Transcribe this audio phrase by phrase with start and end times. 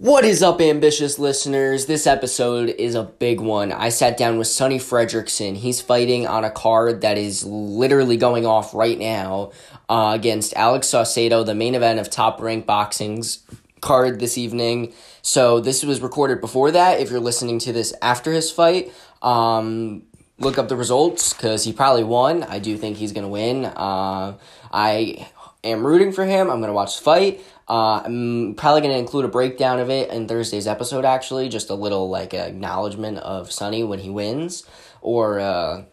[0.00, 1.84] What is up, ambitious listeners?
[1.84, 3.70] This episode is a big one.
[3.70, 5.58] I sat down with Sonny Fredrickson.
[5.58, 9.52] He's fighting on a card that is literally going off right now
[9.90, 13.40] uh, against Alex Saucedo, the main event of Top Rank Boxing's
[13.82, 14.94] card this evening.
[15.20, 16.98] So this was recorded before that.
[17.00, 20.04] If you're listening to this after his fight, um,
[20.38, 22.42] look up the results because he probably won.
[22.44, 23.66] I do think he's gonna win.
[23.66, 24.38] Uh,
[24.72, 25.28] I
[25.62, 26.48] am rooting for him.
[26.48, 27.44] I'm gonna watch the fight.
[27.70, 31.48] Uh, I'm probably going to include a breakdown of it in Thursday's episode, actually.
[31.48, 34.64] Just a little, like, acknowledgement of Sonny when he wins.
[35.00, 35.84] Or, uh,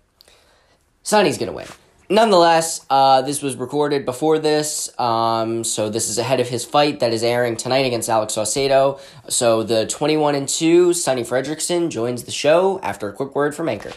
[1.03, 1.67] Sonny's going to win.
[2.09, 7.01] Nonetheless, uh, this was recorded before this, um, so this is ahead of his fight
[7.01, 8.99] that is airing tonight against Alex Saucedo.
[9.27, 13.67] So the 21 and 2, Sonny Fredrickson, joins the show after a quick word from
[13.67, 13.91] Anchor.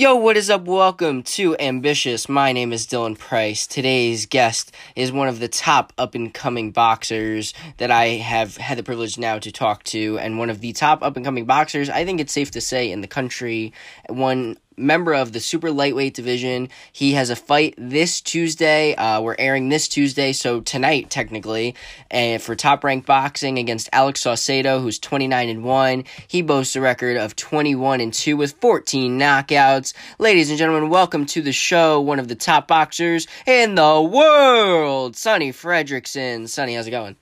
[0.00, 0.64] Yo, what is up?
[0.64, 2.26] Welcome to Ambitious.
[2.26, 3.66] My name is Dylan Price.
[3.66, 8.78] Today's guest is one of the top up and coming boxers that I have had
[8.78, 11.90] the privilege now to talk to, and one of the top up and coming boxers,
[11.90, 13.74] I think it's safe to say, in the country.
[14.08, 16.68] One member of the super lightweight division.
[16.92, 18.94] He has a fight this Tuesday.
[18.94, 21.74] Uh, we're airing this Tuesday, so tonight technically,
[22.10, 26.04] and for top ranked boxing against Alex Saucedo, who's 29 and one.
[26.26, 29.92] He boasts a record of 21 and two with 14 knockouts.
[30.18, 32.00] Ladies and gentlemen, welcome to the show.
[32.00, 36.48] One of the top boxers in the world, Sonny Fredrickson.
[36.48, 37.16] Sonny, how's it going?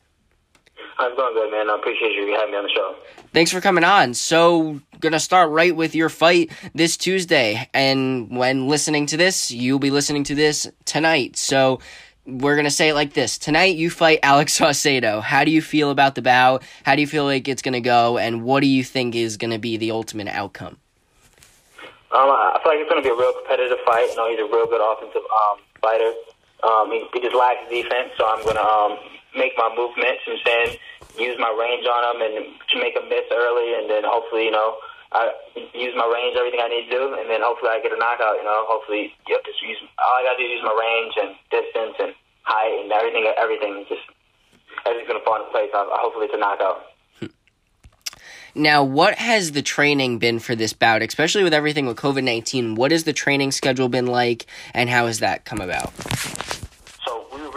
[0.99, 1.71] How's it going, good man?
[1.71, 2.97] I appreciate you having me on the show.
[3.33, 4.15] Thanks for coming on.
[4.15, 9.79] So, gonna start right with your fight this Tuesday, and when listening to this, you'll
[9.79, 11.37] be listening to this tonight.
[11.37, 11.79] So,
[12.27, 15.23] we're gonna say it like this: tonight, you fight Alex Saucedo.
[15.23, 16.65] How do you feel about the bout?
[16.83, 18.19] How do you feel like it's gonna go?
[18.19, 20.79] And what do you think is gonna be the ultimate outcome?
[22.11, 24.09] Um, I feel like it's gonna be a real competitive fight.
[24.11, 26.13] You know, he's a real good offensive um, fighter.
[26.65, 28.99] Um, he, he just lacks defense, so I'm gonna um,
[29.37, 30.71] make my movements and saying
[31.19, 34.55] use my range on them and to make him miss early, and then hopefully, you
[34.55, 34.79] know,
[35.13, 35.33] I
[35.73, 38.37] use my range, everything I need to do, and then hopefully I get a knockout.
[38.37, 41.31] You know, hopefully, you have use all I gotta do is use my range and
[41.51, 42.13] distance and
[42.43, 43.25] height and everything.
[43.41, 44.05] Everything just
[44.85, 45.71] everything's gonna fall into place.
[45.73, 46.93] I, hopefully, it's a knockout.
[47.21, 47.33] Hmm.
[48.55, 52.75] Now, what has the training been for this bout, especially with everything with COVID 19?
[52.75, 55.89] What has the training schedule been like, and how has that come about?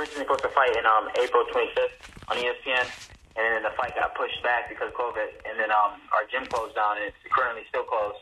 [0.02, 1.94] Originally supposed to fight in um, April 25th
[2.26, 2.90] on ESPN,
[3.38, 6.42] and then the fight got pushed back because of COVID, and then um, our gym
[6.50, 8.18] closed down, and it's currently still closed.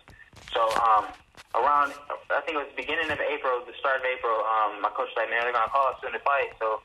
[0.52, 1.08] So um,
[1.56, 1.96] around,
[2.36, 5.08] I think it was the beginning of April, the start of April, um, my coach
[5.08, 6.84] was like, man, they're gonna call us soon to fight, so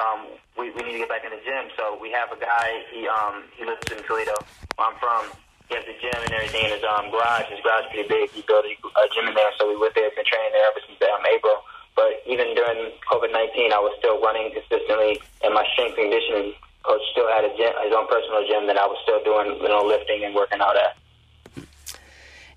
[0.00, 1.68] um, we, we need to get back in the gym.
[1.76, 4.32] So we have a guy, he um, he lives in Toledo,
[4.80, 5.28] where I'm from.
[5.68, 7.52] He has a gym and everything in his um, garage.
[7.52, 8.32] His garage is pretty big.
[8.32, 10.80] He built a, a gym in there, so we went there, been training there ever
[10.88, 11.68] since um, April.
[11.94, 17.00] But even during COVID 19, I was still running consistently, and my strength conditioning coach
[17.12, 19.84] still had a gym, his own personal gym that I was still doing, you know,
[19.84, 20.96] lifting and working out at.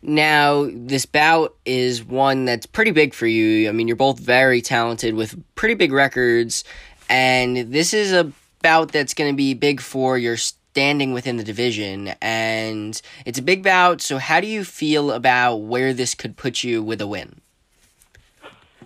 [0.01, 3.67] Now, this bout is one that's pretty big for you.
[3.67, 6.63] I mean, you're both very talented with pretty big records,
[7.09, 8.31] and this is a
[8.61, 13.41] bout that's going to be big for your standing within the division, and it's a
[13.41, 14.01] big bout.
[14.01, 17.41] So, how do you feel about where this could put you with a win?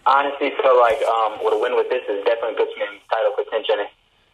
[0.09, 3.37] Honestly, feel like um, with a win with this is definitely puts me in title
[3.37, 3.85] contention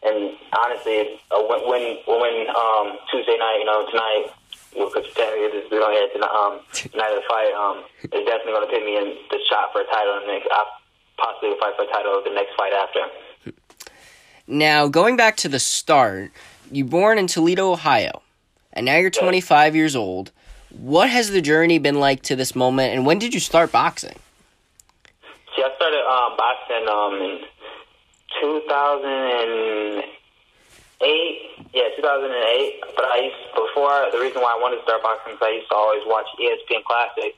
[0.06, 4.26] and honestly, a win, win, win um, Tuesday night, you know, tonight,
[4.72, 8.66] because technically we don't hear tonight, um, tonight of the fight, um, is definitely going
[8.66, 10.64] to put me in the shot for a title, and next, I
[11.18, 13.52] possibly fight for a title the next fight after.
[14.46, 16.30] Now, going back to the start,
[16.70, 18.22] you born in Toledo, Ohio,
[18.72, 20.30] and now you're 25 years old.
[20.70, 24.16] What has the journey been like to this moment, and when did you start boxing?
[25.56, 27.40] See, I started um, boxing um, in
[28.44, 30.04] 2008.
[31.72, 32.92] Yeah, 2008.
[32.92, 35.72] But I used before the reason why I wanted to start boxing because I used
[35.72, 37.32] to always watch ESPN Classic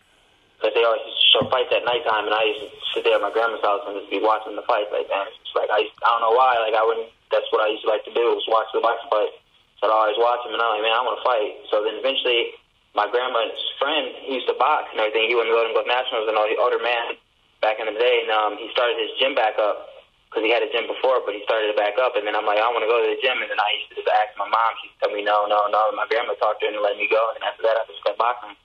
[0.59, 3.15] because they always used to show fights at nighttime, and I used to sit there
[3.15, 4.91] at my grandma's house and just be watching the fights.
[4.91, 6.59] Like, man, it's like I, used, I don't know why.
[6.59, 7.15] Like I wouldn't.
[7.31, 9.31] That's what I used to like to do was watch the boxing fight.
[9.79, 11.55] So I'd always watch them, and I'm like, man, I want to fight.
[11.71, 12.59] So then eventually,
[12.99, 15.31] my grandma's friend, he used to box and everything.
[15.31, 17.15] He wouldn't go to both nationals and all the older man
[17.61, 20.63] back in the day, and um, he started his gym back up because he had
[20.63, 22.13] a gym before, but he started it back up.
[22.17, 23.41] And then I'm like, I want to go to the gym.
[23.41, 24.77] And then I used to just ask my mom.
[24.85, 25.89] She told me, no, no, no.
[25.89, 27.33] And my grandma talked to her and let me go.
[27.35, 28.57] And after that, I just kept boxing.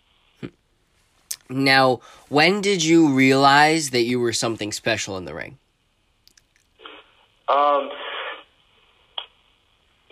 [1.50, 5.58] Now, when did you realize that you were something special in the ring?
[7.48, 7.92] Um,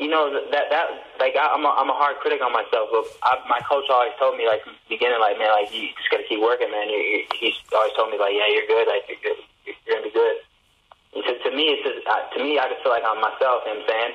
[0.02, 0.88] you know that that
[1.22, 4.18] like I, I'm a, I'm a hard critic on myself, but I, my coach always
[4.18, 6.90] told me like from the beginning, like man, like you just gotta keep working, man.
[6.90, 9.38] He, he's always told me like, yeah, you're good, like you're good,
[9.70, 10.42] you're gonna be good.
[11.22, 13.62] to, to me, it's just, to me, I just feel like I'm myself.
[13.70, 14.14] You know what I'm saying?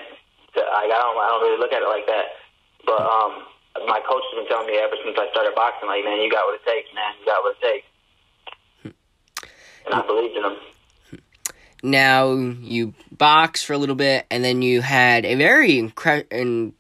[0.59, 2.35] To, I, I don't, I don't really look at it like that.
[2.83, 3.47] But um,
[3.87, 6.51] my coach has been telling me ever since I started boxing, like, man, you got
[6.51, 7.15] what it takes, man.
[7.21, 7.87] You got what it takes.
[9.87, 10.59] And I believed in him.
[11.83, 16.73] Now you box for a little bit, and then you had a very incre- and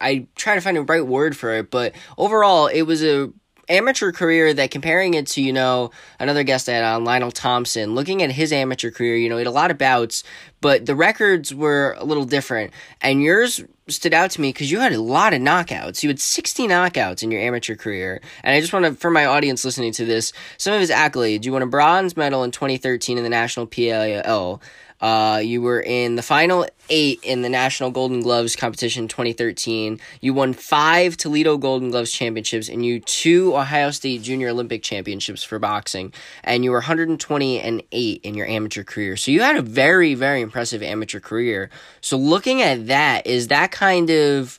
[0.00, 3.32] I try to find a right word for it, but overall, it was a
[3.68, 7.94] amateur career that comparing it to, you know, another guest I had on, Lionel Thompson,
[7.94, 10.24] looking at his amateur career, you know, he had a lot of bouts,
[10.60, 12.72] but the records were a little different.
[13.00, 16.02] And yours stood out to me because you had a lot of knockouts.
[16.02, 18.20] You had 60 knockouts in your amateur career.
[18.42, 21.44] And I just want to, for my audience listening to this, some of his accolades.
[21.44, 24.60] You won a bronze medal in 2013 in the National PAL.
[25.00, 30.00] Uh, you were in the final eight in the National Golden Gloves competition 2013.
[30.20, 35.42] You won five Toledo Golden Gloves championships and you two Ohio State Junior Olympic championships
[35.42, 36.12] for boxing.
[36.44, 39.16] And you were 120 and eight in your amateur career.
[39.16, 41.70] So you had a very, very impressive amateur career.
[42.00, 44.58] So looking at that, is that kind of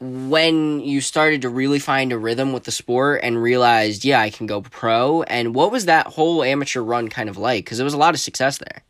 [0.00, 4.30] when you started to really find a rhythm with the sport and realized, yeah, I
[4.30, 5.22] can go pro?
[5.24, 7.64] And what was that whole amateur run kind of like?
[7.64, 8.82] Because there was a lot of success there.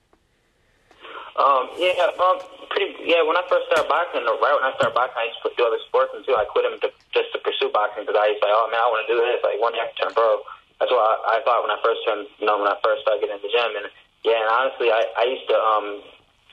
[1.39, 2.99] Um, yeah, um, pretty.
[3.07, 5.63] Yeah, when I first started boxing, right when I started boxing, I used to do
[5.71, 8.51] other sports until I quit them to, just to pursue boxing because I used to
[8.51, 9.39] say, oh man, I want to do this.
[9.47, 10.43] Like one day I can turn pro.
[10.83, 13.23] That's what I, I thought when I first turned, you know, when I first started
[13.23, 13.71] getting in the gym.
[13.71, 13.87] And
[14.27, 16.03] yeah, and honestly, I, I used to um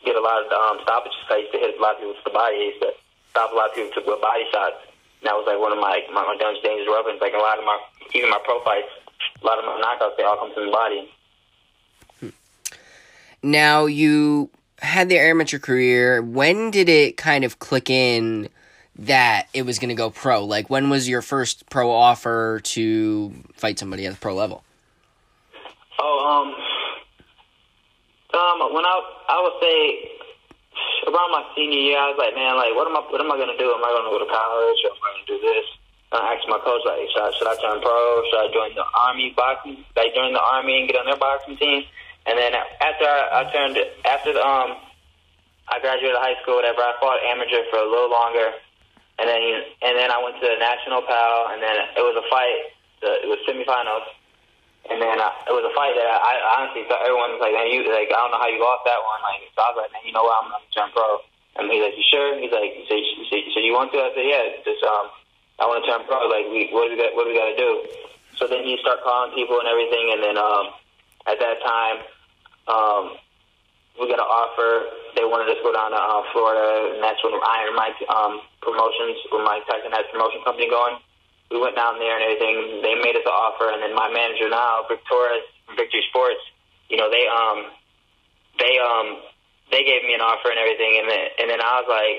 [0.06, 1.18] get a lot of um, stoppages.
[1.34, 2.58] I used to hit a lot of people with the body.
[2.62, 2.94] I used to
[3.34, 4.86] stop a lot of people to, with body shots.
[4.86, 7.18] And that was like one of my my, my dangerous weapons.
[7.26, 7.82] Like a lot of my
[8.14, 8.94] even my pro fights,
[9.42, 11.10] a lot of my knockouts, they all come from the body.
[13.42, 14.50] Now you
[14.80, 18.50] had the amateur career, when did it kind of click in
[18.98, 20.44] that it was going to go pro?
[20.44, 24.64] Like, when was your first pro offer to fight somebody at the pro level?
[26.00, 26.48] Oh, um,
[28.40, 28.96] um, when I
[29.30, 30.12] I would say
[31.08, 33.38] around my senior year, I was like, man, like, what am I what am I
[33.38, 33.72] going to do?
[33.72, 34.80] Am I going to go to college?
[34.86, 35.66] Am I going to do this?
[36.12, 37.96] And I asked my coach, like, should I, should I turn pro?
[38.30, 39.84] Should I join the army boxing?
[39.96, 41.84] Like, join the army and get on their boxing team?
[42.26, 44.82] And then after I, I turned, after the, um,
[45.70, 48.54] I graduated high school, whatever, I fought amateur for a little longer,
[49.18, 49.42] and then
[49.82, 52.74] and then I went to the national PAL, and then it was a fight.
[53.02, 54.06] The, it was semifinals,
[54.90, 57.54] and then uh, it was a fight that I, I honestly thought everyone was like,
[57.54, 59.22] man, you like I don't know how you lost that one.
[59.26, 61.22] Like, so I was like, man, you know what, I'm gonna turn pro.
[61.56, 62.36] And he's like, you sure?
[62.36, 62.94] He's like, so,
[63.32, 64.04] so, so you want to?
[64.04, 64.44] I said, yeah.
[64.68, 65.08] Just um,
[65.58, 66.28] I want to turn pro.
[66.28, 67.16] Like, we what do we got?
[67.16, 67.72] What do we got to do?
[68.36, 70.76] So then you start calling people and everything, and then um,
[71.26, 72.04] at that time
[72.68, 73.18] um,
[74.00, 74.92] we got an offer.
[75.16, 78.44] They wanted us to go down to uh, Florida, and that's when Iron Mike um,
[78.60, 81.00] Promotions, when Mike Tyson had a promotion company going.
[81.54, 82.82] We went down there and everything.
[82.82, 85.46] They made us an offer, and then my manager now, Victoria
[85.78, 86.42] Victory Sports,
[86.90, 87.72] you know, they um,
[88.60, 89.22] they um,
[89.72, 92.18] they gave me an offer and everything, and then and then I was like,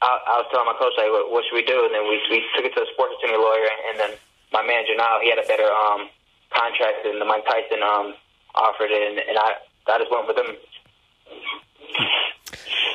[0.00, 1.88] I, I was telling my coach like, what, what should we do?
[1.88, 4.12] And then we we took it to a sports attorney lawyer, and then
[4.52, 6.08] my manager now he had a better um
[6.52, 8.14] contract than the Mike Tyson um
[8.54, 9.52] offered it, and, and I,
[9.88, 10.56] I just went with them.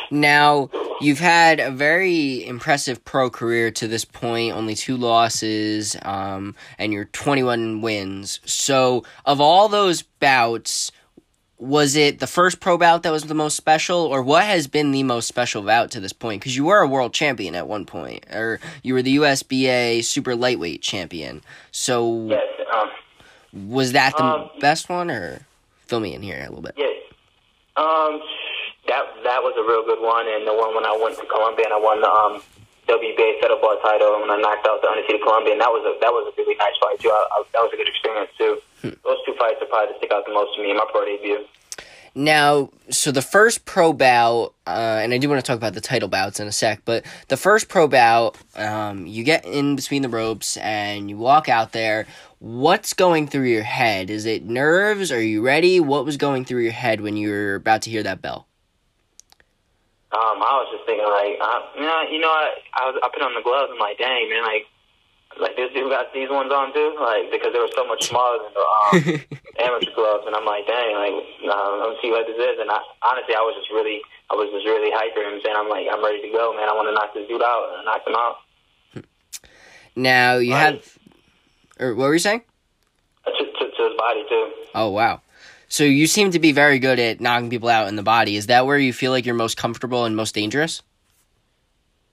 [0.10, 0.70] Now,
[1.02, 6.94] you've had a very impressive pro career to this point, only two losses, um, and
[6.94, 8.40] your 21 wins.
[8.46, 10.92] So, of all those bouts,
[11.60, 14.92] was it the first pro bout that was the most special, or what has been
[14.92, 16.42] the most special bout to this point?
[16.42, 20.36] Because you were a world champion at one point, or you were the USBA super
[20.36, 21.42] lightweight champion.
[21.72, 25.47] So, yes, um, was that the um, best one, or?
[25.88, 26.76] Fill me in here a little bit.
[26.78, 26.86] Yeah.
[27.78, 28.22] Um,
[28.88, 31.66] that that was a real good one, and the one when I went to Colombia
[31.66, 32.42] and I won the um,
[32.88, 36.12] WBA ball title and when I knocked out the undefeated Colombian, that was a that
[36.12, 37.12] was a really nice fight too.
[37.12, 38.58] I, I, that was a good experience too.
[38.82, 38.96] Hmm.
[39.04, 41.04] Those two fights are probably to stick out the most to me in my pro
[41.04, 41.44] debut.
[42.18, 45.82] Now, so the first pro bout, uh, and I do want to talk about the
[45.82, 50.02] title bouts in a sec, but the first pro bout, um, you get in between
[50.02, 52.08] the ropes and you walk out there.
[52.40, 54.10] What's going through your head?
[54.10, 55.12] Is it nerves?
[55.12, 55.80] Are you ready?
[55.80, 58.48] What was going through your head when you were about to hear that bell?
[60.12, 63.10] Um, I was just thinking, like, uh, you know, you know, I, I was I
[63.14, 63.70] put on the gloves.
[63.72, 64.66] I'm like, dang, man, like,
[65.40, 68.40] like this dude got these ones on too, like because they were so much smaller
[68.44, 71.16] than the um, amateur gloves, and I'm like, dang, like
[71.46, 72.58] uh, let me see what this is.
[72.60, 75.70] And I, honestly, I was just really, I was just really hyper and saying, I'm
[75.70, 76.70] like, I'm ready to go, man.
[76.70, 78.36] I want to knock this dude out, and I knocked him out.
[79.98, 80.86] Now you have,
[81.80, 82.44] or what were you saying?
[83.26, 84.52] To, to, to his body too.
[84.76, 85.22] Oh wow.
[85.70, 88.38] So you seem to be very good at knocking people out in the body.
[88.38, 90.82] Is that where you feel like you're most comfortable and most dangerous?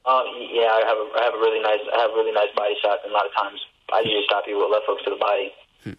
[0.07, 2.53] Uh, yeah, I have a, I have a really nice I have a really nice
[2.55, 3.61] body shot, and a lot of times
[3.93, 5.53] I usually stop people with left hooks to the body.
[5.83, 5.93] Hmm.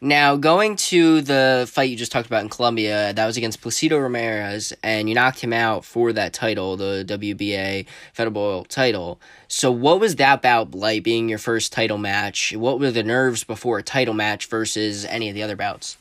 [0.00, 3.98] Now, going to the fight you just talked about in Colombia, that was against Placido
[3.98, 9.18] Ramirez, and you knocked him out for that title, the WBA Federal title.
[9.48, 12.54] So, what was that about like being your first title match?
[12.54, 15.96] What were the nerves before a title match versus any of the other bouts?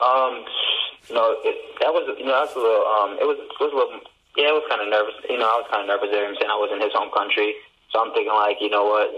[0.00, 0.44] Um,
[1.10, 3.72] no, it, that was you know that was a little um, it was it was
[3.72, 4.00] a little
[4.36, 5.16] yeah, it was kind of nervous.
[5.28, 7.56] You know, I was kind of nervous there, saying I was in his home country,
[7.90, 9.08] so I'm thinking like, you know what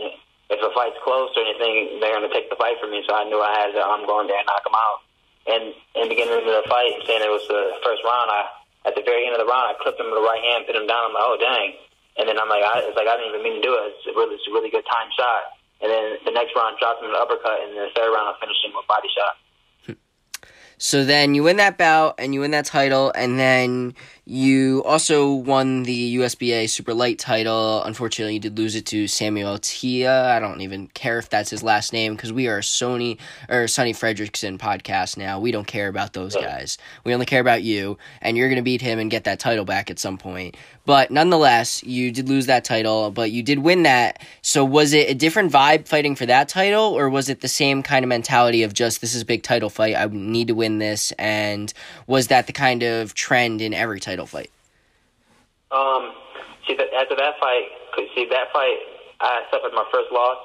[0.48, 3.04] if a fight's close or anything, they're to take the fight from me.
[3.04, 5.04] So I knew I had to, I'm going there and knock them out.
[5.48, 5.64] And
[5.96, 8.48] in the beginning of the fight, saying it was the first round, I
[8.86, 10.76] at the very end of the round, I clipped him with the right hand, put
[10.76, 11.12] him down.
[11.12, 11.76] I'm like, oh dang!
[12.16, 13.92] And then I'm like, I, it's like I didn't even mean to do it.
[13.92, 15.60] It's really, it's a really good time shot.
[15.84, 18.32] And then the next round, dropped him with an uppercut, and then the third round,
[18.32, 19.36] I finished him with body shot.
[20.78, 23.94] So then you win that bout and you win that title, and then
[24.24, 27.82] you also won the USBA Super Light title.
[27.82, 30.26] Unfortunately, you did lose it to Samuel Teah.
[30.26, 33.18] I don't even care if that's his last name because we are a Sony
[33.48, 35.40] or Sonny Fredrickson podcast now.
[35.40, 36.78] We don't care about those guys.
[37.04, 39.90] We only care about you, and you're gonna beat him and get that title back
[39.90, 40.56] at some point.
[40.88, 44.24] But nonetheless, you did lose that title, but you did win that.
[44.40, 47.82] So was it a different vibe fighting for that title, or was it the same
[47.82, 50.78] kind of mentality of just this is a big title fight, I need to win
[50.78, 51.74] this, and
[52.06, 54.48] was that the kind of trend in every title fight?
[55.70, 56.16] Um,
[56.66, 57.68] see, that, after that fight,
[58.14, 58.78] see that fight,
[59.20, 60.38] I suffered my first loss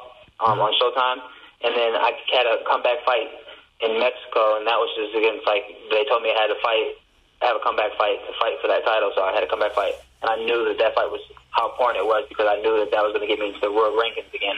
[0.44, 1.24] um, on Showtime,
[1.64, 3.32] and then I had a comeback fight
[3.80, 7.00] in Mexico, and that was just against like they told me I had to fight,
[7.48, 9.96] have a comeback fight to fight for that title, so I had a comeback fight
[10.24, 12.89] and I knew that that fight was how important it was because I knew that
[12.92, 14.58] that was going to get me into the world rankings again.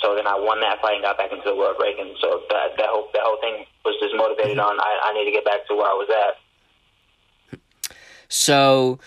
[0.00, 2.18] So then I won that fight and got back into the world rankings.
[2.20, 5.32] So that that whole that whole thing was just motivated on I, I need to
[5.32, 7.60] get back to where I was at.
[8.28, 8.98] So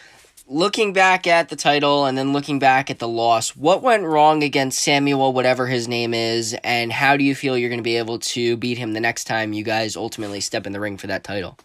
[0.47, 4.43] looking back at the title and then looking back at the loss, what went wrong
[4.43, 7.97] against Samuel, whatever his name is, and how do you feel you're going to be
[7.97, 11.07] able to beat him the next time you guys ultimately step in the ring for
[11.07, 11.57] that title?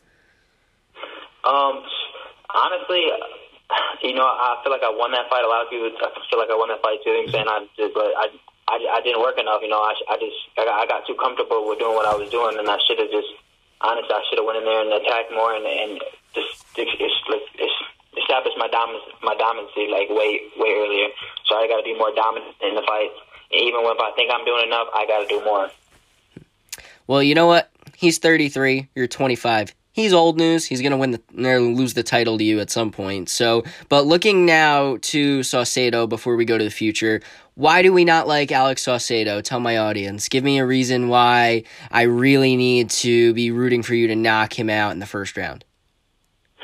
[1.45, 1.83] Um,
[2.55, 3.05] honestly,
[4.03, 5.45] you know, I feel like I won that fight.
[5.45, 7.15] A lot of people feel like I won that fight too.
[7.31, 8.27] Saying I did, but I,
[8.69, 9.63] I, I didn't work enough.
[9.63, 12.15] You know, I, I just I got, I got too comfortable with doing what I
[12.15, 13.31] was doing, and I should have just
[13.81, 16.01] honestly I should have went in there and attacked more and and
[16.35, 17.19] just it's, it's,
[17.59, 17.79] it's
[18.19, 21.09] established my dominance my dominancy like way way earlier.
[21.47, 23.11] So I got to be more dominant in the fight.
[23.51, 25.71] And even if I think I'm doing enough, I got to do more.
[27.09, 27.71] Well, you know what?
[27.97, 28.89] He's 33.
[28.95, 30.67] You're 25 he's old news.
[30.67, 33.29] He's going to win the or lose the title to you at some point.
[33.29, 37.21] So, but looking now to Saucedo before we go to the future,
[37.55, 39.43] why do we not like Alex Saucedo?
[39.43, 40.29] Tell my audience.
[40.29, 44.59] Give me a reason why I really need to be rooting for you to knock
[44.59, 45.65] him out in the first round.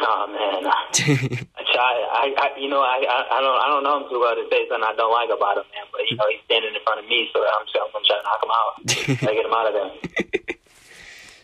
[0.01, 4.21] Oh man, I, I, I, you know, I, I, don't, I don't know him too
[4.21, 5.85] well to say something I don't like about him, man.
[5.91, 8.25] But you know, he's standing in front of me, so I'm, I'm gonna try to
[8.25, 10.57] knock him out, try to get him out of there.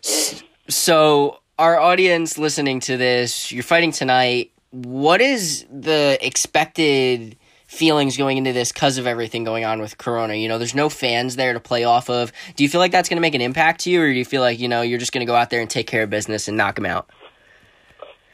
[0.68, 4.52] So, our audience listening to this, you're fighting tonight.
[4.70, 10.34] What is the expected feelings going into this because of everything going on with Corona?
[10.34, 12.32] You know, there's no fans there to play off of.
[12.56, 14.24] Do you feel like that's going to make an impact to you, or do you
[14.24, 16.10] feel like, you know, you're just going to go out there and take care of
[16.10, 17.08] business and knock them out?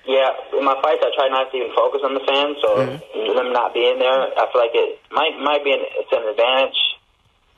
[0.07, 3.37] Yeah, in my fights, I try not to even focus on the fans, so mm-hmm.
[3.37, 6.81] them not being there, I feel like it might might be an, it's an advantage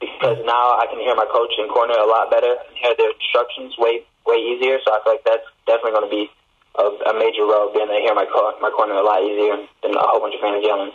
[0.00, 3.12] because now I can hear my coach in corner a lot better, and hear their
[3.12, 4.78] instructions way way easier.
[4.84, 6.24] So I feel like that's definitely going to be
[6.78, 8.26] a, a major role being able to hear my
[8.62, 10.92] my corner a lot easier than a whole bunch of fans yelling.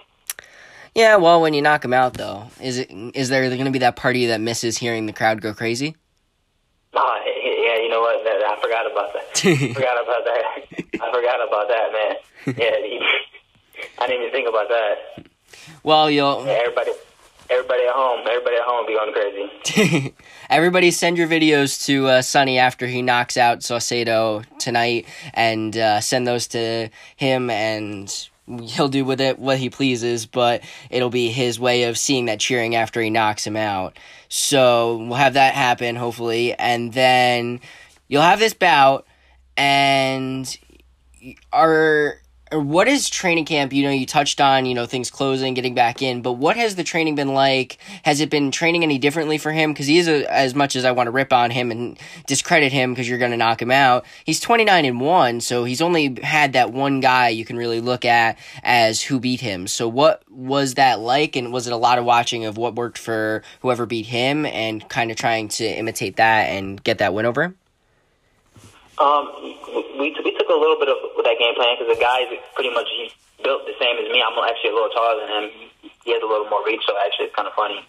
[0.95, 3.79] Yeah, well, when you knock them out, though, is it is there going to be
[3.79, 5.95] that party that misses hearing the crowd go crazy?
[6.93, 8.25] Oh, yeah, you know what?
[8.25, 9.45] I forgot about that.
[9.45, 10.43] I forgot about that.
[11.01, 12.55] I forgot about that, man.
[12.57, 12.71] Yeah,
[13.99, 15.27] I didn't even think about that.
[15.83, 16.91] Well, you'll yeah, everybody
[17.49, 20.13] everybody at home, everybody at home be going crazy.
[20.49, 26.01] everybody send your videos to uh, Sonny after he knocks out Saucedo tonight, and uh,
[26.01, 30.25] send those to him, and he'll do with it what he pleases.
[30.25, 33.97] But it'll be his way of seeing that cheering after he knocks him out.
[34.29, 37.61] So we'll have that happen hopefully, and then
[38.07, 39.05] you'll have this bout,
[39.57, 40.57] and
[41.51, 42.19] are
[42.51, 43.73] what is training camp?
[43.73, 46.75] You know, you touched on, you know, things closing, getting back in, but what has
[46.75, 47.77] the training been like?
[48.03, 49.73] Has it been training any differently for him?
[49.73, 51.97] Because he is, a, as much as I want to rip on him and
[52.27, 55.81] discredit him because you're going to knock him out, he's 29 and 1, so he's
[55.81, 59.67] only had that one guy you can really look at as who beat him.
[59.67, 61.35] So what was that like?
[61.35, 64.87] And was it a lot of watching of what worked for whoever beat him and
[64.87, 67.57] kind of trying to imitate that and get that win over him?
[68.95, 69.23] Um,
[69.99, 72.71] we, we took a little bit of that game plan because the guy is pretty
[72.71, 73.11] much he's
[73.43, 74.23] built the same as me.
[74.23, 75.45] I'm actually a little taller than him.
[76.07, 77.83] He has a little more reach, so actually it's kind of funny.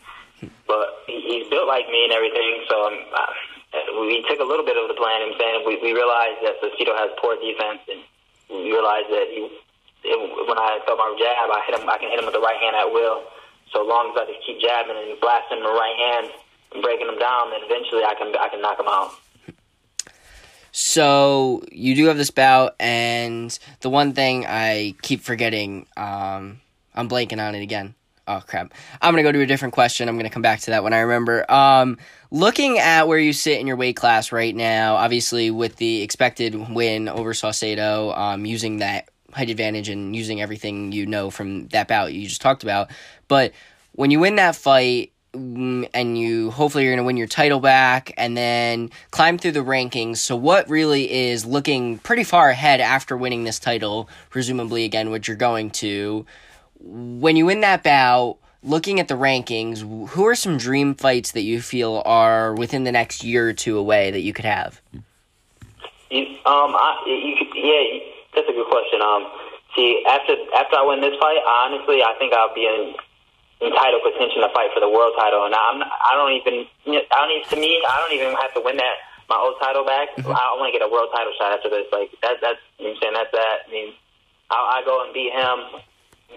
[0.66, 2.96] But he, he's built like me and everything, so um,
[4.02, 5.22] we took a little bit of the plan.
[5.22, 8.02] I'm saying we, we realized that Saucedo has poor defense, and
[8.50, 9.46] we realized that he,
[10.10, 11.86] it, when I throw my jab, I hit him.
[11.86, 13.22] I can hit him with the right hand at will.
[13.70, 16.34] So long as I just keep jabbing and blasting the right hand
[16.74, 19.14] and breaking him down, then eventually I can I can knock him out.
[20.78, 26.60] So you do have this bout, and the one thing I keep forgetting, um,
[26.94, 27.94] I'm blanking on it again.
[28.28, 28.74] Oh crap!
[29.00, 30.06] I'm gonna go to a different question.
[30.06, 31.50] I'm gonna come back to that when I remember.
[31.50, 31.96] Um,
[32.30, 36.54] looking at where you sit in your weight class right now, obviously with the expected
[36.74, 41.88] win over Saucedo, um, using that height advantage and using everything you know from that
[41.88, 42.90] bout you just talked about,
[43.28, 43.52] but
[43.92, 48.12] when you win that fight, and you hopefully you're going to win your title back
[48.16, 50.18] and then climb through the rankings.
[50.18, 55.28] So what really is looking pretty far ahead after winning this title, presumably again which
[55.28, 56.26] you're going to
[56.80, 61.42] when you win that bout, looking at the rankings, who are some dream fights that
[61.42, 64.80] you feel are within the next year or two away that you could have?
[66.46, 67.98] Um, I, you could, yeah,
[68.34, 69.02] that's a good question.
[69.02, 69.26] Um,
[69.74, 72.94] see, after after I win this fight, honestly, I think I'll be in
[73.60, 75.48] in title contention to fight for the world title.
[75.48, 78.60] And I'm, I don't even, I don't even, to me, I don't even have to
[78.60, 78.96] win that
[79.28, 80.14] my old title back.
[80.16, 80.30] Mm-hmm.
[80.30, 81.86] I want to get a world title shot after this.
[81.90, 83.14] Like that, that's you know I'm saying.
[83.16, 83.66] That's that.
[83.66, 83.90] I mean,
[84.50, 85.82] I, I go and beat him,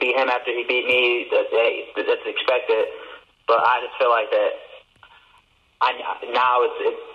[0.02, 1.30] beat him after he beat me.
[1.30, 1.52] That's,
[1.96, 2.90] that's expected.
[3.46, 4.52] But I just feel like that.
[5.82, 5.96] I
[6.34, 7.06] now it's, it's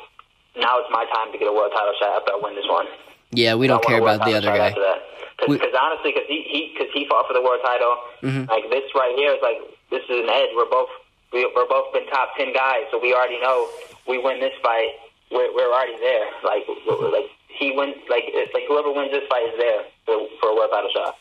[0.57, 2.87] now it's my time to get a world title shot after I win this one.
[3.35, 4.71] Yeah, we don't care about the other guy.
[4.71, 7.99] Because honestly, because he he because he fought for the world title.
[8.23, 8.47] Mm-hmm.
[8.49, 9.59] Like this right here is like
[9.95, 10.51] this is an edge.
[10.59, 10.91] We're both
[11.33, 13.71] we, we're both been top ten guys, so we already know
[14.07, 14.91] we win this fight.
[15.31, 16.27] We're we're already there.
[16.43, 16.67] Like
[17.15, 17.95] like he wins.
[18.11, 21.15] Like it's like whoever wins this fight is there for, for a world title shot.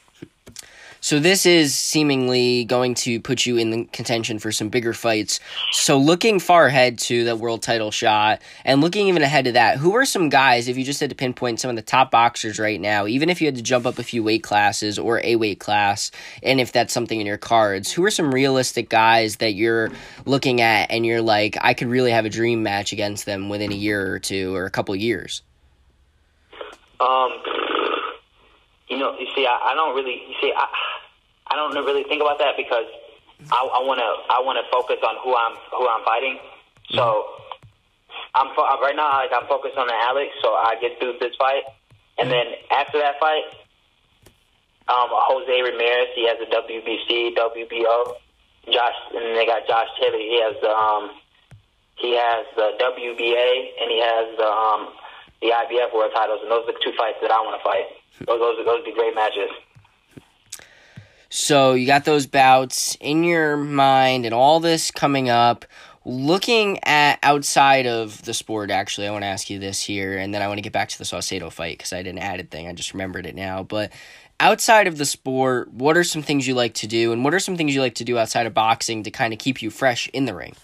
[1.04, 5.42] So this is seemingly going to put you in the contention for some bigger fights.
[5.74, 9.80] So looking far ahead to the world title shot and looking even ahead to that,
[9.80, 12.58] who are some guys if you just had to pinpoint some of the top boxers
[12.58, 15.36] right now, even if you had to jump up a few weight classes or a
[15.36, 16.10] weight class,
[16.42, 19.92] and if that's something in your cards, who are some realistic guys that you're
[20.26, 23.74] looking at and you're like, I could really have a dream match against them within
[23.74, 25.42] a year or two or a couple years?
[27.02, 27.32] Um
[28.88, 30.68] you know, you see, I, I don't really, you see, I,
[31.48, 32.88] I don't really think about that because
[33.52, 36.40] I want to, I want to focus on who I'm, who I'm fighting.
[36.92, 37.26] So
[38.36, 41.64] I'm right now, like I'm focused on the Alex, so I get through this fight,
[42.20, 43.44] and then after that fight,
[44.88, 48.20] um, Jose Ramirez, he has a WBC, WBO.
[48.72, 50.18] Josh, and they got Josh Taylor.
[50.18, 51.12] He has the, um,
[51.96, 53.50] he has the WBA,
[53.82, 54.96] and he has the, um,
[55.42, 57.88] the IBF world titles, and those are the two fights that I want to fight.
[58.20, 59.50] Those, those, those would be great matches.
[61.30, 65.66] So you got those bouts in your mind and all this coming up.
[66.06, 70.34] Looking at outside of the sport, actually, I want to ask you this here, and
[70.34, 72.52] then I want to get back to the Saucedo fight because I did an added
[72.52, 72.68] thing.
[72.68, 73.64] I just remembered it now.
[73.64, 73.94] But
[74.40, 77.40] outside of the sport, what are some things you like to do, and what are
[77.40, 80.10] some things you like to do outside of boxing to kind of keep you fresh
[80.10, 80.56] in the ring?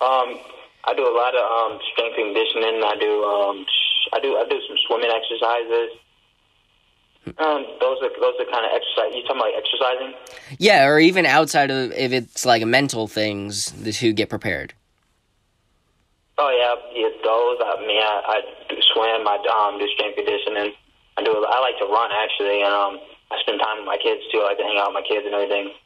[0.00, 0.40] Um,
[0.84, 2.82] I do a lot of um, strength conditioning.
[2.84, 3.66] I do um,
[4.12, 5.96] I do I do some swimming exercises.
[7.38, 9.14] Um, those are those are kind of exercise.
[9.14, 10.14] You talking about exercising?
[10.58, 14.74] Yeah, or even outside of if it's like mental things to get prepared.
[16.38, 17.60] Oh yeah, yeah, those.
[17.60, 19.28] I mean, I, I do swim.
[19.28, 20.72] I um, do strength conditioning.
[21.18, 21.36] I do.
[21.36, 22.98] I like to run actually, and um,
[23.30, 24.40] I spend time with my kids too.
[24.40, 25.76] I like to hang out with my kids and everything.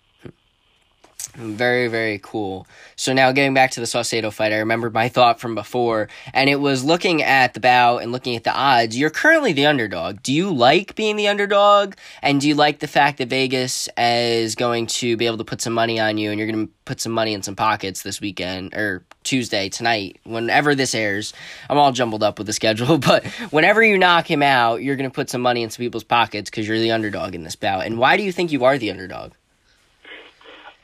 [1.37, 2.67] Very, very cool.
[2.95, 6.49] So now getting back to the Saucedo fight, I remembered my thought from before, and
[6.49, 8.97] it was looking at the bout and looking at the odds.
[8.97, 10.23] You're currently the underdog.
[10.23, 11.95] Do you like being the underdog?
[12.23, 15.61] And do you like the fact that Vegas is going to be able to put
[15.61, 18.21] some money on you and you're going to put some money in some pockets this
[18.21, 21.33] weekend or Tuesday, tonight, whenever this airs?
[21.69, 25.11] I'm all jumbled up with the schedule, but whenever you knock him out, you're going
[25.11, 27.87] to put some money in some people's pockets because you're the underdog in this bout.
[27.87, 29.33] And why do you think you are the underdog?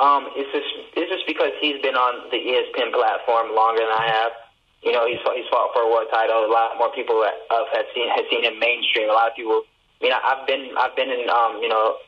[0.00, 4.08] Um, it's just it's just because he's been on the ESPN platform longer than I
[4.08, 4.32] have.
[4.80, 6.48] You know, he's he's fought for a world title.
[6.48, 9.12] A lot more people have, have seen have seen him mainstream.
[9.12, 9.60] A lot of people.
[10.00, 12.00] I mean, I've been I've been in um, you know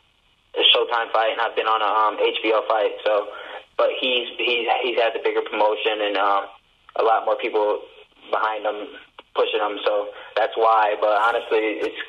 [0.57, 2.97] a Showtime fight and I've been on a um, HBO fight.
[3.05, 3.29] So,
[3.77, 6.49] but he's he's he's had the bigger promotion and um,
[6.97, 7.85] a lot more people
[8.33, 8.89] behind him
[9.37, 9.77] pushing him.
[9.85, 10.97] So that's why.
[11.01, 12.01] But honestly, it's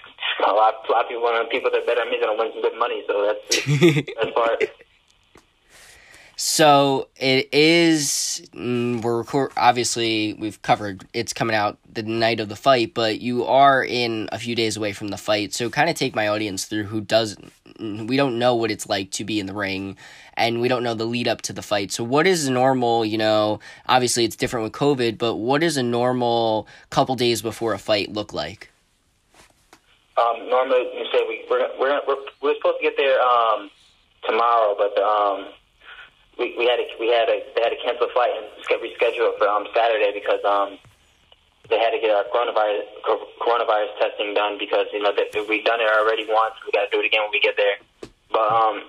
[0.47, 2.63] a lot, a lot of people, people that bet on me, going to win some
[2.63, 3.03] good money.
[3.07, 3.43] So that's
[4.15, 4.63] that's part.
[6.35, 8.41] So it is.
[8.53, 11.05] Mm, we're record, obviously we've covered.
[11.13, 14.75] It's coming out the night of the fight, but you are in a few days
[14.75, 15.53] away from the fight.
[15.53, 17.51] So kind of take my audience through who doesn't.
[17.79, 19.97] We don't know what it's like to be in the ring,
[20.35, 21.91] and we don't know the lead up to the fight.
[21.91, 23.05] So what is normal?
[23.05, 27.73] You know, obviously it's different with COVID, but what does a normal couple days before
[27.73, 28.69] a fight look like?
[30.17, 33.69] Um, normally, you say we we're we're we're, we're supposed to get there um,
[34.27, 35.47] tomorrow, but um,
[36.37, 38.47] we we had to we had to they had to cancel a flight and
[38.81, 40.77] reschedule it for um, Saturday because um,
[41.69, 42.89] they had to get our coronavirus
[43.39, 46.55] coronavirus testing done because you know that we've done it already once.
[46.65, 47.77] We got to do it again when we get there.
[48.31, 48.83] But um,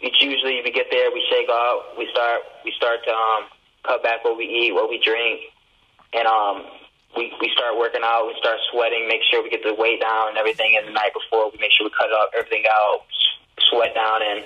[0.00, 3.42] it's usually we get there, we shake off, we start we start to um,
[3.84, 5.40] cut back what we eat, what we drink,
[6.14, 6.64] and um,
[7.16, 8.30] we we start working out.
[8.30, 10.78] We start sweating, make sure we get the weight down and everything.
[10.78, 13.02] And the night before, we make sure we cut up everything out,
[13.68, 14.44] sweat down and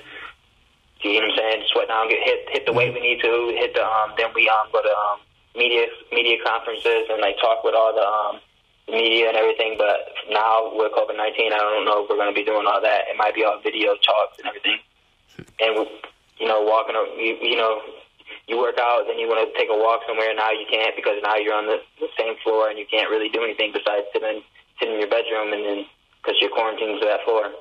[1.02, 1.62] you know what I'm saying?
[1.72, 4.48] Sweat down, get hit hit the weight we need to, hit the um then we
[4.48, 5.20] um go to um
[5.54, 8.40] media media conferences and like talk with all the um
[8.88, 9.76] media and everything.
[9.76, 13.08] But now with COVID nineteen I don't know if we're gonna be doing all that.
[13.08, 14.78] It might be all video talks and everything.
[15.60, 15.86] And
[16.40, 17.80] you know, walking you, you know,
[18.48, 20.32] you work out, then you want to take a walk somewhere.
[20.34, 23.28] Now you can't because now you're on the, the same floor and you can't really
[23.28, 24.42] do anything besides sit in
[24.82, 25.78] in your bedroom and then
[26.20, 27.52] because you're quarantined to that floor.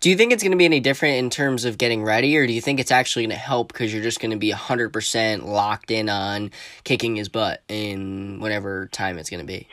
[0.00, 2.46] Do you think it's going to be any different in terms of getting ready, or
[2.46, 5.44] do you think it's actually going to help because you're just going to be 100%
[5.44, 6.50] locked in on
[6.84, 9.68] kicking his butt in whatever time it's going to be?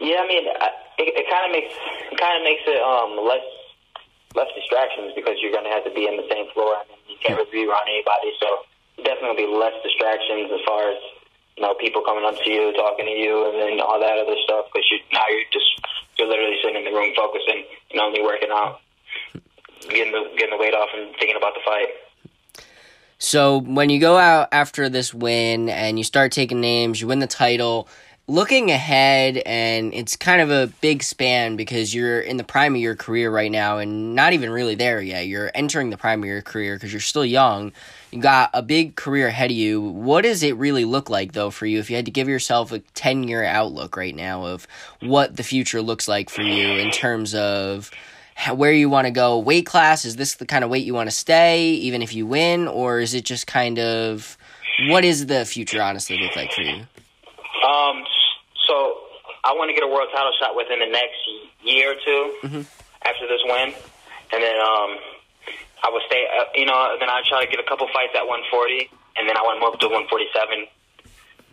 [0.00, 1.74] Yeah, I mean, it, it kind of makes
[2.12, 3.44] it kind of makes it um, less
[4.36, 7.16] less distractions because you're going to have to be in the same floor and you
[7.24, 8.32] can't really be around anybody.
[8.40, 8.68] So
[9.04, 11.00] definitely be less distractions as far as
[11.56, 14.36] you know people coming up to you, talking to you, and then all that other
[14.44, 15.68] stuff because you now you're just
[16.20, 18.80] you're literally sitting in the room focusing and only working out
[19.82, 21.88] getting the getting the weight off and thinking about the fight.
[23.18, 27.20] So when you go out after this win and you start taking names, you win
[27.20, 27.88] the title.
[28.28, 32.80] Looking ahead, and it's kind of a big span because you're in the prime of
[32.80, 35.28] your career right now, and not even really there yet.
[35.28, 37.70] You're entering the prime of your career because you're still young.
[38.10, 39.80] You got a big career ahead of you.
[39.80, 41.78] What does it really look like, though, for you?
[41.78, 44.66] If you had to give yourself a ten year outlook right now of
[45.00, 47.92] what the future looks like for you in terms of
[48.54, 50.04] where you want to go weight class?
[50.04, 53.00] Is this the kind of weight you want to stay, even if you win, or
[53.00, 54.36] is it just kind of
[54.88, 56.84] what is the future honestly look like for you?
[57.64, 58.04] Um,
[58.68, 59.00] so
[59.42, 61.16] I want to get a world title shot within the next
[61.64, 62.00] year or 2
[62.44, 62.62] mm-hmm.
[63.08, 63.72] after this win,
[64.32, 64.90] and then um,
[65.82, 66.28] I would stay.
[66.28, 69.36] Uh, you know, then I try to get a couple fights at 140, and then
[69.36, 70.68] I want to move to 147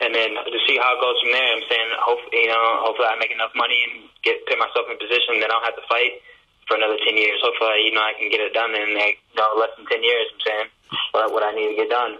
[0.02, 1.48] and then to see how it goes from there.
[1.48, 5.00] I'm saying, hopefully, you know, hopefully I make enough money and get put myself in
[5.00, 6.20] position that I don't have to fight
[6.68, 7.40] for another 10 years.
[7.44, 10.04] Hopefully, you know, I can get it done in like, you know, less than 10
[10.04, 10.68] years, I'm saying,
[11.12, 12.18] what, what I need to get done.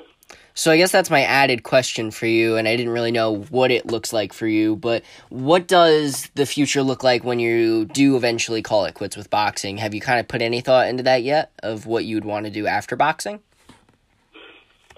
[0.56, 3.72] So I guess that's my added question for you, and I didn't really know what
[3.72, 8.16] it looks like for you, but what does the future look like when you do
[8.16, 9.78] eventually call it quits with boxing?
[9.78, 12.52] Have you kind of put any thought into that yet of what you'd want to
[12.52, 13.40] do after boxing?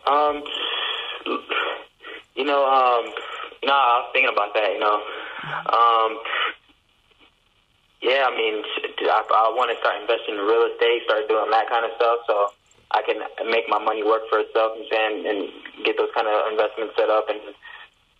[0.06, 0.44] Um,
[2.36, 3.14] you know, um,
[3.64, 5.02] no, I was thinking about that, you know.
[5.72, 6.20] Um,
[8.06, 8.62] yeah, I mean,
[9.10, 12.22] I, I want to start investing in real estate, start doing that kind of stuff,
[12.30, 12.54] so
[12.94, 13.18] I can
[13.50, 15.50] make my money work for itself and and
[15.82, 17.26] get those kind of investments set up.
[17.34, 17.42] And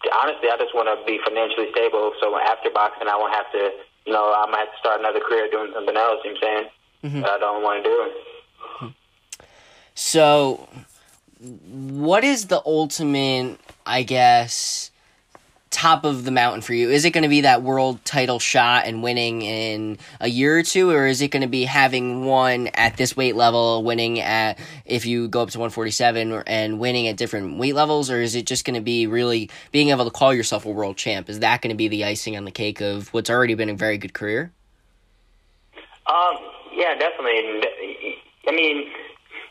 [0.10, 3.78] honestly, I just want to be financially stable, so after boxing, I won't have to,
[4.10, 6.26] you know, I might have to start another career doing something else.
[6.26, 6.66] You know what I'm saying?
[7.06, 7.22] Mm-hmm.
[7.22, 7.96] That I don't want to do.
[8.10, 8.94] It.
[9.94, 10.68] So,
[11.70, 13.62] what is the ultimate?
[13.86, 14.90] I guess
[15.86, 16.90] top of the mountain for you?
[16.90, 20.64] Is it going to be that world title shot and winning in a year or
[20.64, 24.58] two, or is it going to be having one at this weight level, winning at
[24.84, 28.48] if you go up to 147 and winning at different weight levels, or is it
[28.48, 31.30] just going to be really being able to call yourself a world champ?
[31.30, 33.76] Is that going to be the icing on the cake of what's already been a
[33.76, 34.52] very good career?
[36.08, 36.36] Um,
[36.74, 37.62] yeah, definitely.
[38.48, 38.90] I mean,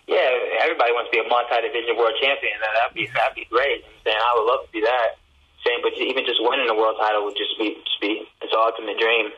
[0.08, 0.30] yeah,
[0.62, 2.54] everybody wants to be a multi-division world champion.
[2.58, 3.84] That'd be that'd be great.
[4.04, 5.22] I would love to see that
[5.66, 8.98] saying, but even just winning a world title would just be just be it's ultimate
[8.98, 9.30] dream.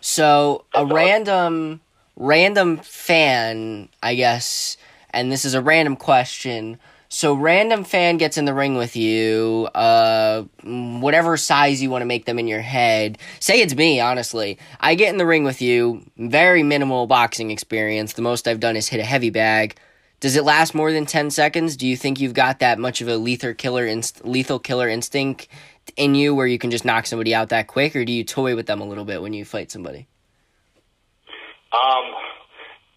[0.00, 1.80] So That's a random
[2.16, 4.76] random fan, I guess,
[5.10, 6.78] and this is a random question.
[7.08, 12.06] So random fan gets in the ring with you, uh, whatever size you want to
[12.06, 13.18] make them in your head.
[13.38, 14.58] Say it's me, honestly.
[14.80, 18.14] I get in the ring with you, very minimal boxing experience.
[18.14, 19.76] The most I've done is hit a heavy bag.
[20.26, 21.76] Does it last more than 10 seconds?
[21.76, 25.46] Do you think you've got that much of a lethal killer inst- lethal killer instinct
[25.94, 28.58] in you where you can just knock somebody out that quick or do you toy
[28.58, 30.10] with them a little bit when you fight somebody?
[31.70, 32.10] Um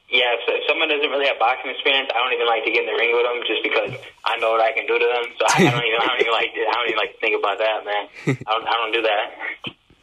[0.10, 2.82] Yeah, if, if someone doesn't really have boxing experience, I don't even like to get
[2.82, 3.94] in the ring with them just because
[4.26, 5.30] I know what I can do to them.
[5.38, 7.62] So I, don't even, I don't even like, I don't even like to think about
[7.62, 8.10] that, man.
[8.42, 9.26] I don't, I don't do that.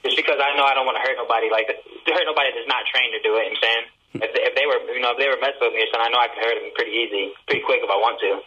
[0.06, 1.74] Just because I know I don't want to hurt nobody, like to
[2.14, 3.50] hurt nobody that's not trained to do it.
[3.50, 3.90] I'm saying
[4.22, 6.06] if they, if they were, you know, if they were messing with me or something,
[6.06, 8.40] I know I could hurt them pretty easy, pretty quick if I want to.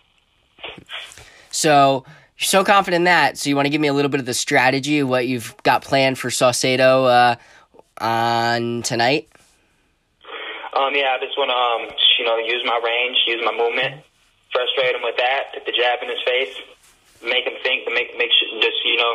[1.52, 2.04] So
[2.38, 3.38] you're so confident in that.
[3.38, 5.56] So you want to give me a little bit of the strategy of what you've
[5.64, 7.36] got planned for Saucedo uh,
[8.04, 9.28] on tonight?
[10.72, 14.04] Um, yeah, I just want to, um, you know, use my range, use my movement,
[14.54, 16.56] frustrate him with that, put the jab in his face,
[17.24, 19.14] make him think, make make just you know,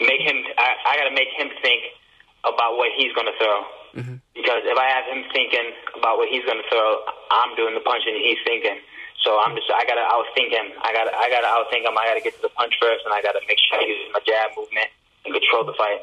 [0.00, 0.44] make him.
[0.58, 1.96] I, I got to make him think
[2.44, 3.64] about what he's going to throw.
[3.94, 4.16] Mm-hmm.
[4.34, 7.84] Because if I have him thinking about what he's going to throw, I'm doing the
[7.84, 8.80] punching and he's thinking.
[9.24, 10.74] So I'm just I gotta outthink him.
[10.82, 11.96] I gotta I gotta outthink him.
[11.96, 14.20] I gotta get to the punch first, and I gotta make sure I use my
[14.26, 14.88] jab movement
[15.24, 16.00] and control the fight.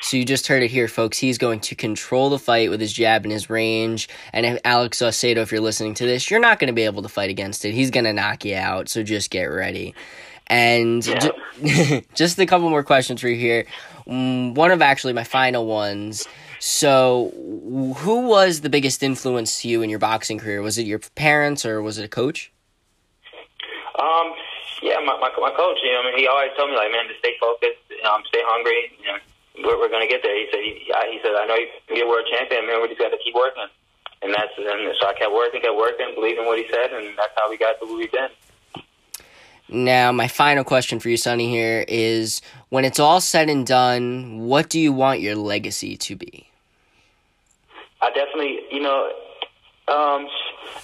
[0.00, 1.18] So you just heard it here, folks.
[1.18, 4.08] He's going to control the fight with his jab and his range.
[4.32, 7.08] And Alex Saucedo, if you're listening to this, you're not going to be able to
[7.08, 7.72] fight against it.
[7.72, 8.88] He's going to knock you out.
[8.88, 9.94] So just get ready.
[10.48, 11.30] And yeah.
[11.62, 13.64] ju- just a couple more questions for you here.
[14.06, 16.26] Mm, one of actually my final ones.
[16.64, 17.34] So,
[18.06, 20.62] who was the biggest influence to you in your boxing career?
[20.62, 22.52] Was it your parents or was it a coach?
[23.98, 24.30] Um,
[24.80, 25.78] yeah, my, my, my coach.
[25.82, 28.46] You know, I mean, he always told me like, man, to stay focused, um, stay
[28.46, 28.94] hungry.
[29.02, 29.18] You know,
[29.66, 30.38] we're, we're going to get there.
[30.38, 32.80] He said, he, he said, I know you can be a world champion, man.
[32.80, 33.66] We just got to keep working.
[34.22, 37.34] And that's and so I kept working, kept working, believing what he said, and that's
[37.34, 38.30] how we got to where we've been.
[39.68, 44.38] Now, my final question for you, Sonny, here is: When it's all said and done,
[44.38, 46.51] what do you want your legacy to be?
[48.02, 49.14] I definitely, you know,
[49.86, 50.26] um,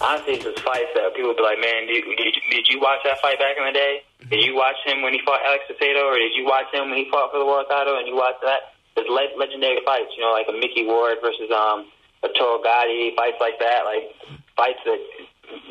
[0.00, 3.18] honestly, it's just fights that people be like, man, did, did, did you watch that
[3.18, 4.02] fight back in the day?
[4.30, 6.98] Did you watch him when he fought Alex Saucedo, or did you watch him when
[6.98, 7.98] he fought for the world title?
[7.98, 8.74] And you watch that?
[8.94, 11.86] There's le- legendary fights, you know, like a Micky Ward versus um
[12.22, 14.10] Arturo Gatti, fights like that, like
[14.56, 14.98] fights that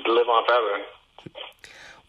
[0.07, 0.83] live on forever.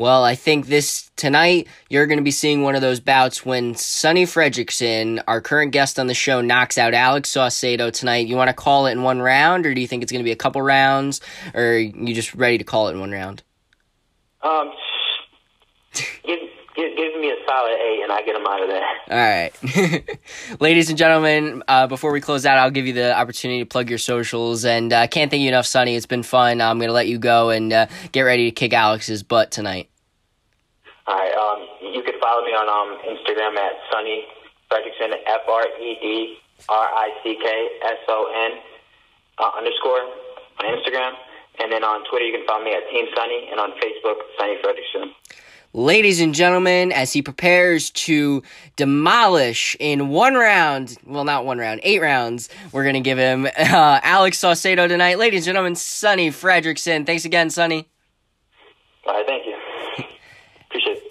[0.01, 3.75] Well, I think this tonight you're going to be seeing one of those bouts when
[3.75, 8.29] Sonny Fredrickson, our current guest on the show, knocks out Alex Saucedo tonight.
[8.29, 10.25] You want to call it in one round, or do you think it's going to
[10.25, 11.21] be a couple rounds,
[11.53, 13.43] or are you just ready to call it in one round?
[14.41, 14.71] Um,
[16.25, 16.39] give,
[16.79, 18.87] give, give me a solid eight, and I get him out of there.
[19.11, 20.21] All right,
[20.61, 21.63] ladies and gentlemen.
[21.67, 24.93] Uh, before we close out, I'll give you the opportunity to plug your socials, and
[24.93, 25.97] I uh, can't thank you enough, Sonny.
[25.97, 26.61] It's been fun.
[26.61, 29.91] I'm going to let you go and uh, get ready to kick Alex's butt tonight.
[31.07, 31.35] All right.
[31.35, 34.25] Um, you can follow me on um, Instagram at Sonny
[34.71, 36.37] Fredrickson, F R E D
[36.69, 38.61] R I C K S O N
[39.39, 40.07] uh, underscore
[40.61, 41.13] on Instagram.
[41.61, 44.59] And then on Twitter, you can follow me at Team Sonny, and on Facebook, Sonny
[44.63, 45.11] Fredrickson.
[45.75, 48.43] Ladies and gentlemen, as he prepares to
[48.77, 53.45] demolish in one round, well, not one round, eight rounds, we're going to give him
[53.59, 55.19] uh, Alex Saucedo tonight.
[55.19, 57.05] Ladies and gentlemen, Sonny Fredrickson.
[57.05, 57.87] Thanks again, Sonny.
[59.07, 59.55] All right, thank you.
[60.69, 61.03] Appreciate it.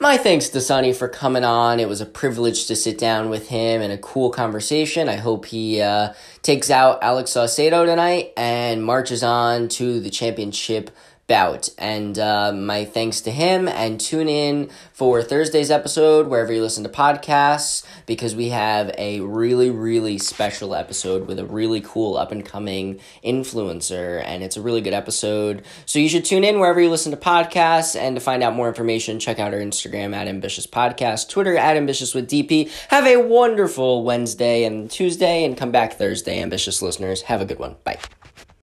[0.00, 1.78] My thanks to Sonny for coming on.
[1.78, 5.08] It was a privilege to sit down with him and a cool conversation.
[5.08, 10.90] I hope he uh, takes out Alex Saucedo tonight and marches on to the championship
[11.30, 11.68] bout.
[11.78, 13.68] And uh, my thanks to him.
[13.68, 19.20] And tune in for Thursday's episode wherever you listen to podcasts because we have a
[19.20, 24.20] really, really special episode with a really cool up and coming influencer.
[24.26, 25.62] And it's a really good episode.
[25.86, 27.98] So you should tune in wherever you listen to podcasts.
[27.98, 31.76] And to find out more information, check out our Instagram at Ambitious Podcast, Twitter at
[31.76, 32.68] Ambitious with DP.
[32.88, 37.22] Have a wonderful Wednesday and Tuesday, and come back Thursday, ambitious listeners.
[37.22, 37.76] Have a good one.
[37.84, 38.00] Bye.